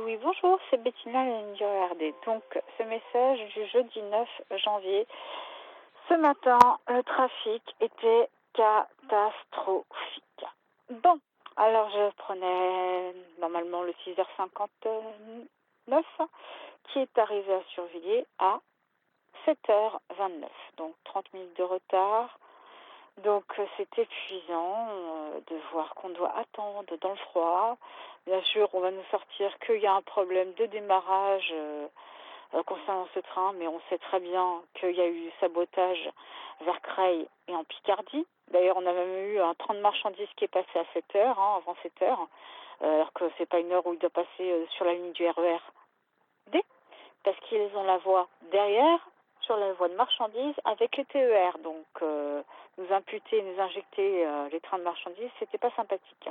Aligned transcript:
Oui, 0.00 0.16
bonjour, 0.22 0.58
c'est 0.70 0.82
Bettina 0.82 1.24
du 1.52 1.64
RD. 1.64 2.14
Donc, 2.24 2.42
ce 2.78 2.82
message 2.84 3.40
du 3.54 3.66
jeudi 3.66 4.00
9 4.00 4.28
janvier. 4.64 5.06
Ce 6.08 6.14
matin, 6.14 6.58
le 6.88 7.02
trafic 7.02 7.62
était 7.80 8.28
catastrophique. 8.54 10.46
Bon, 10.88 11.18
alors 11.56 11.90
je 11.90 12.10
prenais 12.16 13.14
normalement 13.38 13.82
le 13.82 13.92
6h59 14.06 16.02
qui 16.88 16.98
est 17.00 17.18
arrivé 17.18 17.52
à 17.52 17.62
Survilliers 17.74 18.24
à 18.38 18.60
7h29. 19.46 20.46
Donc 20.78 20.94
30 21.04 21.32
minutes 21.34 21.56
de 21.58 21.64
retard. 21.64 22.38
Donc 23.18 23.44
c'est 23.76 23.98
épuisant 23.98 24.88
euh, 24.88 25.40
de 25.46 25.56
voir 25.70 25.94
qu'on 25.94 26.08
doit 26.10 26.34
attendre 26.36 26.96
dans 27.00 27.10
le 27.10 27.16
froid. 27.16 27.76
Bien 28.26 28.40
sûr, 28.42 28.68
on 28.72 28.80
va 28.80 28.90
nous 28.90 29.04
sortir 29.10 29.56
qu'il 29.60 29.80
y 29.80 29.86
a 29.86 29.92
un 29.92 30.02
problème 30.02 30.52
de 30.54 30.66
démarrage 30.66 31.50
euh, 31.52 31.88
euh, 32.54 32.62
concernant 32.62 33.06
ce 33.14 33.20
train, 33.20 33.52
mais 33.54 33.68
on 33.68 33.80
sait 33.90 33.98
très 33.98 34.18
bien 34.18 34.62
qu'il 34.74 34.92
y 34.92 35.00
a 35.00 35.08
eu 35.08 35.30
sabotage 35.40 36.10
vers 36.62 36.80
Creil 36.80 37.28
et 37.48 37.54
en 37.54 37.64
Picardie. 37.64 38.26
D'ailleurs, 38.50 38.78
on 38.78 38.86
a 38.86 38.92
même 38.92 39.26
eu 39.28 39.38
un 39.40 39.54
train 39.54 39.74
de 39.74 39.80
marchandises 39.80 40.28
qui 40.36 40.44
est 40.44 40.48
passé 40.48 40.78
à 40.78 40.84
7 40.94 41.04
heures, 41.16 41.38
hein, 41.38 41.56
avant 41.58 41.76
7 41.82 42.02
heures, 42.02 42.28
alors 42.80 43.12
que 43.12 43.24
c'est 43.36 43.46
pas 43.46 43.60
une 43.60 43.72
heure 43.72 43.86
où 43.86 43.92
il 43.92 43.98
doit 43.98 44.10
passer 44.10 44.66
sur 44.70 44.84
la 44.84 44.94
ligne 44.94 45.12
du 45.12 45.28
RER 45.28 45.58
D, 46.50 46.62
parce 47.24 47.38
qu'ils 47.48 47.76
ont 47.76 47.84
la 47.84 47.98
voie 47.98 48.28
derrière 48.50 48.98
sur 49.44 49.56
la 49.56 49.72
voie 49.74 49.88
de 49.88 49.94
marchandises 49.94 50.54
avec 50.64 50.96
les 50.96 51.04
TER. 51.06 51.58
Donc, 51.58 51.86
euh, 52.02 52.42
nous 52.78 52.92
imputer, 52.92 53.42
nous 53.42 53.60
injecter 53.60 54.26
euh, 54.26 54.48
les 54.50 54.60
trains 54.60 54.78
de 54.78 54.84
marchandises, 54.84 55.30
c'était 55.38 55.58
pas 55.58 55.70
sympathique. 55.76 56.28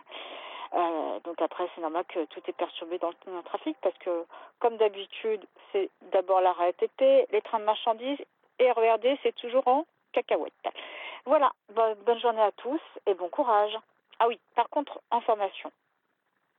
Euh, 0.74 1.20
donc 1.26 1.42
après, 1.42 1.68
c'est 1.76 1.82
normal 1.82 2.06
que 2.08 2.24
tout 2.26 2.42
est 2.48 2.54
perturbé 2.54 2.98
dans 2.98 3.10
le, 3.10 3.44
trafic 3.44 3.78
parce 3.82 3.98
que, 3.98 4.26
comme 4.60 4.78
d'habitude, 4.78 5.46
c'est 5.72 5.90
d'abord 6.14 6.42
la 6.42 6.54
RATP, 6.54 7.28
les 7.30 7.42
trains 7.44 7.60
de 7.60 7.66
marchandises 7.66 8.20
et 8.60 8.72
RERD, 8.72 9.18
c'est 9.22 9.36
toujours 9.36 9.68
en 9.68 9.86
cacahuète. 10.14 10.54
Voilà, 11.26 11.52
bonne 11.70 12.20
journée 12.20 12.42
à 12.42 12.52
tous 12.54 12.82
et 13.06 13.14
bon 13.14 13.30
courage. 13.30 13.78
Ah 14.20 14.28
oui, 14.28 14.40
par 14.56 14.70
contre, 14.70 15.00
information. 15.12 15.72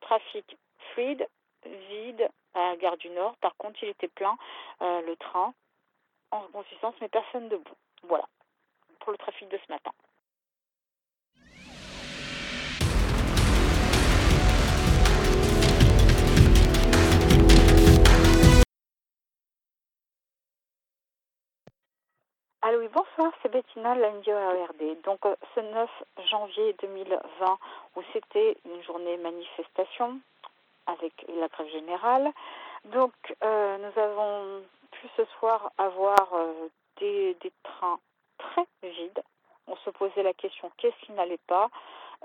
Trafic 0.00 0.56
fluide, 0.92 1.26
vide 1.64 2.28
à 2.54 2.70
la 2.70 2.76
gare 2.76 2.96
du 2.98 3.08
Nord. 3.10 3.34
Par 3.40 3.56
contre, 3.56 3.82
il 3.82 3.88
était 3.88 4.08
plein, 4.08 4.36
le 4.80 5.14
train 5.14 5.54
en 6.32 6.42
consistance, 6.52 6.94
mais 7.00 7.08
personne 7.08 7.48
debout. 7.48 7.76
Voilà, 8.08 8.24
pour 9.00 9.12
le 9.12 9.18
trafic 9.18 9.48
de 9.48 9.58
ce 9.58 9.72
matin. 9.72 9.92
Allô, 22.64 22.78
oui, 22.78 22.88
bonsoir, 22.94 23.32
c'est 23.42 23.50
Bettina, 23.50 23.96
l'NGO 23.96 24.30
ARD. 24.30 25.02
Donc, 25.02 25.26
euh, 25.26 25.34
ce 25.52 25.60
9 25.60 25.90
janvier 26.30 26.76
2020, 26.80 27.58
où 27.96 28.02
c'était 28.12 28.56
une 28.64 28.80
journée 28.84 29.16
manifestation 29.16 30.20
avec 30.86 31.12
la 31.40 31.48
grève 31.48 31.68
générale. 31.72 32.30
Donc, 32.84 33.12
euh, 33.42 33.78
nous 33.78 34.00
avons 34.00 34.41
ce 35.16 35.24
soir 35.38 35.72
avoir 35.78 36.32
euh, 36.34 36.68
des, 36.98 37.34
des, 37.40 37.52
trains 37.62 37.98
très 38.38 38.66
vides. 38.82 39.22
On 39.66 39.76
se 39.76 39.90
posait 39.90 40.22
la 40.22 40.32
question 40.32 40.70
qu'est-ce 40.76 41.06
qui 41.06 41.12
n'allait 41.12 41.40
pas? 41.46 41.70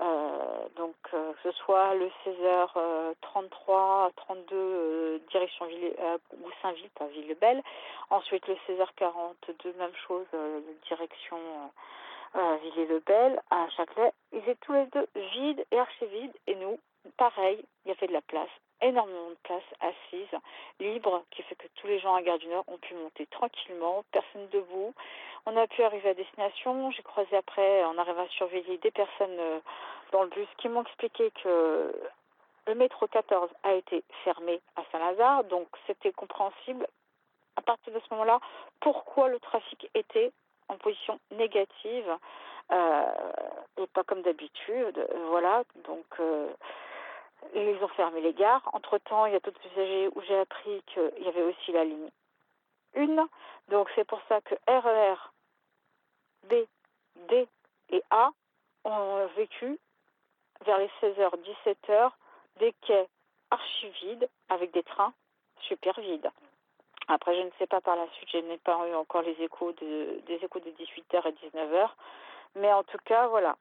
Euh, 0.00 0.68
donc 0.76 0.94
euh, 1.12 1.32
que 1.32 1.50
ce 1.50 1.58
soit 1.58 1.94
le 1.94 2.08
16h33 2.24 4.12
32 4.14 5.22
direction 5.30 5.66
Ville, 5.66 5.94
Goussainville, 6.34 6.90
pas. 6.98 7.62
Ensuite 8.10 8.46
le 8.46 8.54
16h42 8.68 9.76
même 9.76 9.94
chose 10.06 10.26
direction 10.88 11.38
Villers-le-Bel 12.34 13.40
à 13.50 13.68
Châtelet. 13.70 14.12
Ils 14.32 14.38
étaient 14.38 14.56
tous 14.56 14.72
les 14.72 14.86
deux 14.86 15.08
vides 15.34 15.64
et 15.72 15.78
archi 15.78 16.06
vides 16.06 16.36
et 16.46 16.54
nous 16.54 16.78
pareil, 17.16 17.64
il 17.84 17.88
y 17.88 17.92
avait 17.92 18.06
de 18.06 18.12
la 18.12 18.22
place 18.22 18.50
énormément 18.82 19.30
de 19.30 19.36
place 19.42 19.62
assise, 19.80 20.38
libre, 20.80 21.24
qui 21.30 21.42
fait 21.42 21.54
que 21.56 21.66
tous 21.76 21.86
les 21.86 21.98
gens 21.98 22.14
à 22.14 22.22
Gare 22.22 22.38
du 22.38 22.48
Nord 22.48 22.64
ont 22.68 22.78
pu 22.78 22.94
monter 22.94 23.26
tranquillement, 23.26 24.04
personne 24.12 24.48
debout. 24.48 24.94
On 25.46 25.56
a 25.56 25.66
pu 25.66 25.82
arriver 25.82 26.10
à 26.10 26.14
destination. 26.14 26.90
J'ai 26.90 27.02
croisé 27.02 27.36
après, 27.36 27.84
en 27.84 27.98
arrivant 27.98 28.24
à 28.24 28.28
surveiller 28.28 28.78
des 28.78 28.90
personnes 28.90 29.38
euh, 29.38 29.60
dans 30.12 30.22
le 30.22 30.28
bus 30.28 30.48
qui 30.58 30.68
m'ont 30.68 30.82
expliqué 30.82 31.30
que 31.42 31.92
le 32.66 32.74
métro 32.74 33.06
14 33.06 33.50
a 33.62 33.72
été 33.74 34.04
fermé 34.24 34.60
à 34.76 34.82
Saint-Lazare, 34.92 35.44
donc 35.44 35.68
c'était 35.86 36.12
compréhensible 36.12 36.86
à 37.56 37.62
partir 37.62 37.92
de 37.92 37.98
ce 38.00 38.14
moment-là 38.14 38.40
pourquoi 38.80 39.28
le 39.28 39.40
trafic 39.40 39.90
était 39.94 40.32
en 40.68 40.76
position 40.76 41.18
négative 41.30 42.16
euh, 42.70 43.02
et 43.78 43.86
pas 43.88 44.04
comme 44.04 44.22
d'habitude. 44.22 45.08
Voilà, 45.30 45.64
donc 45.84 46.04
euh, 46.20 46.48
ils 47.54 47.82
ont 47.82 47.88
fermé 47.88 48.20
les 48.20 48.34
gares. 48.34 48.68
Entre-temps, 48.72 49.26
il 49.26 49.32
y 49.32 49.36
a 49.36 49.40
d'autres 49.40 49.64
usagers 49.72 50.08
où 50.14 50.22
j'ai 50.22 50.38
appris 50.38 50.82
qu'il 50.86 51.22
y 51.24 51.28
avait 51.28 51.42
aussi 51.42 51.72
la 51.72 51.84
ligne 51.84 52.10
1. 52.96 53.28
Donc 53.68 53.88
c'est 53.94 54.04
pour 54.04 54.20
ça 54.28 54.40
que 54.40 54.54
RER, 54.66 55.16
B, 56.44 56.54
D 57.28 57.48
et 57.90 58.02
A 58.10 58.30
ont 58.84 59.26
vécu 59.36 59.78
vers 60.64 60.78
les 60.78 60.90
16h, 61.00 61.30
17h 61.66 62.10
des 62.58 62.74
quais 62.82 63.08
archi 63.50 63.88
vides 64.02 64.28
avec 64.48 64.72
des 64.72 64.82
trains 64.82 65.12
super 65.60 65.98
vides. 66.00 66.30
Après, 67.08 67.34
je 67.34 67.42
ne 67.42 67.50
sais 67.58 67.66
pas 67.66 67.80
par 67.80 67.96
la 67.96 68.06
suite, 68.12 68.28
je 68.32 68.38
n'ai 68.38 68.58
pas 68.58 68.86
eu 68.88 68.94
encore 68.94 69.22
les 69.22 69.40
échos 69.40 69.72
de, 69.72 70.20
des 70.26 70.34
échos 70.34 70.60
de 70.60 70.70
18h 70.70 71.26
et 71.26 71.48
19h. 71.48 71.88
Mais 72.56 72.72
en 72.72 72.82
tout 72.82 72.98
cas, 73.04 73.28
voilà, 73.28 73.56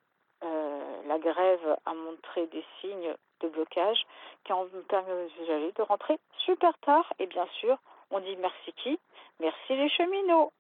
la 1.08 1.18
grève 1.18 1.78
a 1.86 1.94
montré 1.94 2.48
des 2.48 2.64
signes 2.82 3.16
de 3.42 3.48
blocage 3.48 4.06
qui 4.44 4.54
ont 4.54 4.68
permis 4.88 5.12
aux 5.12 5.44
usagers 5.44 5.72
de 5.72 5.82
rentrer 5.82 6.20
super 6.40 6.78
tard. 6.80 7.12
Et 7.20 7.26
bien 7.28 7.48
sûr, 7.60 7.78
on 8.12 8.20
dit 8.20 8.36
merci 8.38 8.74
qui? 8.74 9.00
Merci 9.40 9.76
les 9.76 9.90
cheminots. 9.90 10.52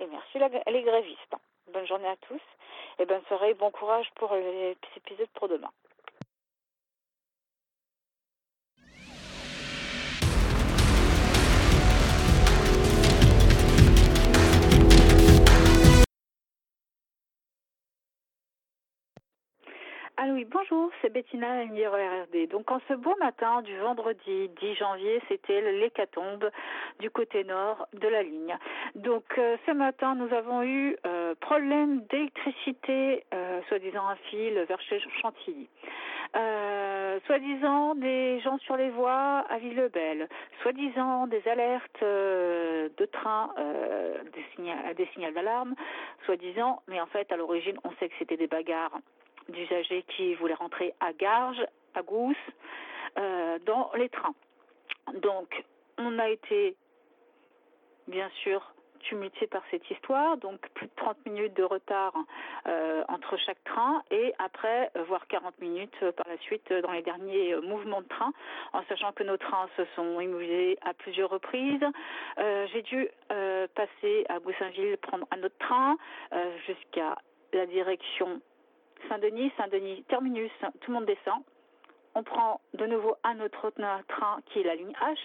Et 0.00 0.06
merci 0.06 0.38
les 0.38 0.82
grévistes. 0.82 1.36
Bonne 1.72 1.86
journée 1.86 2.08
à 2.08 2.16
tous 2.16 2.40
et 2.98 3.04
bonne 3.04 3.22
soirée 3.28 3.54
bon 3.54 3.70
courage 3.70 4.08
pour 4.16 4.34
les 4.34 4.76
épisodes 4.96 5.28
pour 5.34 5.48
demain. 5.48 5.70
Ah 20.28 20.32
oui, 20.34 20.44
bonjour, 20.44 20.90
c'est 21.00 21.10
Bettina 21.10 21.62
RRD. 21.62 22.50
Donc 22.50 22.70
en 22.70 22.80
ce 22.86 22.92
beau 22.92 23.14
matin 23.18 23.62
du 23.62 23.74
vendredi 23.78 24.50
10 24.60 24.74
janvier, 24.74 25.22
c'était 25.26 25.62
l'hécatombe 25.72 26.50
du 27.00 27.08
côté 27.10 27.44
nord 27.44 27.88
de 27.94 28.08
la 28.08 28.22
ligne. 28.22 28.54
Donc 28.94 29.24
euh, 29.38 29.56
ce 29.64 29.70
matin, 29.70 30.14
nous 30.16 30.30
avons 30.34 30.62
eu 30.62 30.96
euh, 31.06 31.34
problème 31.40 32.02
d'électricité, 32.10 33.24
euh, 33.32 33.62
soi-disant 33.68 34.06
un 34.06 34.16
fil 34.30 34.66
vers 34.68 34.80
Chantilly. 35.22 35.66
Soi-disant 37.26 37.94
des 37.94 38.40
gens 38.40 38.58
sur 38.58 38.76
les 38.76 38.90
voies 38.90 39.44
à 39.48 39.58
Villebelle, 39.58 40.28
soi-disant 40.62 41.26
des 41.26 41.42
alertes 41.48 42.02
de 42.02 43.04
train, 43.06 43.48
des, 43.56 44.94
des 44.94 45.06
signaux 45.14 45.30
d'alarme, 45.32 45.74
soi-disant, 46.26 46.82
mais 46.86 47.00
en 47.00 47.06
fait 47.06 47.32
à 47.32 47.36
l'origine 47.36 47.78
on 47.82 47.90
sait 47.92 48.10
que 48.10 48.14
c'était 48.18 48.36
des 48.36 48.46
bagarres 48.46 48.98
d'usagers 49.48 50.04
qui 50.16 50.34
voulaient 50.34 50.54
rentrer 50.54 50.94
à 51.00 51.12
Garges, 51.12 51.64
à 51.94 52.02
Gousse, 52.02 52.36
euh, 53.18 53.58
dans 53.66 53.90
les 53.96 54.08
trains. 54.08 54.34
Donc, 55.14 55.64
on 55.96 56.18
a 56.18 56.28
été, 56.28 56.76
bien 58.06 58.28
sûr, 58.42 58.62
tumultué 59.00 59.46
par 59.46 59.62
cette 59.70 59.88
histoire, 59.90 60.36
donc 60.36 60.60
plus 60.74 60.86
de 60.86 60.92
30 60.96 61.24
minutes 61.24 61.54
de 61.54 61.62
retard 61.62 62.12
euh, 62.66 63.04
entre 63.08 63.36
chaque 63.38 63.62
train 63.64 64.02
et 64.10 64.34
après, 64.38 64.90
voire 65.06 65.26
40 65.28 65.58
minutes 65.60 65.94
euh, 66.02 66.12
par 66.12 66.26
la 66.28 66.36
suite 66.38 66.72
dans 66.72 66.90
les 66.92 67.02
derniers 67.02 67.56
mouvements 67.56 68.02
de 68.02 68.08
train, 68.08 68.32
en 68.72 68.82
sachant 68.88 69.12
que 69.12 69.22
nos 69.22 69.36
trains 69.36 69.68
se 69.76 69.84
sont 69.96 70.20
immobilisés 70.20 70.78
à 70.82 70.94
plusieurs 70.94 71.30
reprises. 71.30 71.84
J'ai 72.36 72.82
dû 72.82 73.08
passer 73.28 74.26
à 74.28 74.38
Goussainville 74.40 74.96
prendre 74.98 75.26
un 75.30 75.42
autre 75.42 75.58
train 75.58 75.96
jusqu'à 76.66 77.16
la 77.52 77.66
direction 77.66 78.40
Saint-Denis, 79.08 79.52
Saint-Denis, 79.56 80.04
terminus, 80.08 80.50
tout 80.80 80.90
le 80.90 80.94
monde 80.94 81.06
descend. 81.06 81.42
On 82.14 82.22
prend 82.22 82.60
de 82.74 82.86
nouveau 82.86 83.16
un 83.22 83.38
autre 83.40 83.70
train 84.08 84.40
qui 84.46 84.60
est 84.60 84.64
la 84.64 84.74
ligne 84.74 84.92
H, 85.00 85.16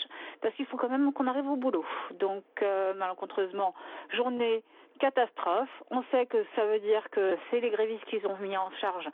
parce 0.41 0.53
qu'il 0.55 0.65
faut 0.65 0.77
quand 0.77 0.89
même 0.89 1.11
qu'on 1.13 1.27
arrive 1.27 1.47
au 1.47 1.55
boulot. 1.55 1.85
Donc, 2.19 2.43
euh, 2.61 2.93
malencontreusement, 2.93 3.73
journée 4.11 4.63
catastrophe. 4.99 5.69
On 5.89 6.03
sait 6.11 6.25
que 6.25 6.45
ça 6.55 6.65
veut 6.65 6.79
dire 6.79 7.09
que 7.09 7.37
c'est 7.49 7.59
les 7.61 7.69
grévistes 7.69 8.05
qui 8.05 8.23
ont 8.25 8.37
mis 8.37 8.55
en 8.55 8.69
charge 8.79 9.09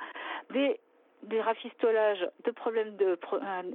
des, 0.51 0.79
rafistolages 1.41 2.27
de 2.43 2.51
problèmes 2.51 2.97
euh, 3.01 3.15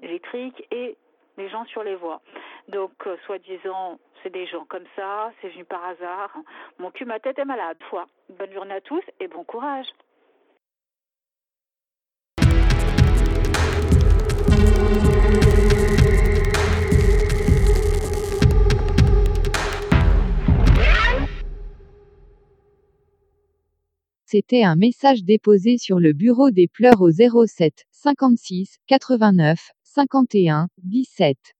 électriques 0.02 0.66
et 0.70 0.96
les 1.36 1.48
gens 1.48 1.64
sur 1.66 1.82
les 1.82 1.94
voies. 1.94 2.20
Donc, 2.68 2.92
euh, 3.06 3.16
soi-disant, 3.26 3.98
c'est 4.22 4.30
des 4.30 4.46
gens 4.46 4.64
comme 4.64 4.86
ça, 4.96 5.32
c'est 5.40 5.48
venu 5.48 5.64
par 5.64 5.84
hasard. 5.84 6.30
Mon 6.78 6.90
cul, 6.90 7.04
ma 7.04 7.20
tête 7.20 7.38
est 7.38 7.44
malade. 7.44 7.78
Bonne 8.28 8.52
journée 8.52 8.74
à 8.74 8.80
tous 8.80 9.02
et 9.20 9.28
bon 9.28 9.44
courage. 9.44 9.86
c'était 24.34 24.64
un 24.64 24.74
message 24.74 25.22
déposé 25.22 25.78
sur 25.78 26.00
le 26.00 26.12
bureau 26.12 26.50
des 26.50 26.66
pleurs 26.66 27.00
au 27.02 27.12
07 27.12 27.84
56 27.92 28.78
89 28.88 29.70
51 29.84 30.66
17. 30.82 31.54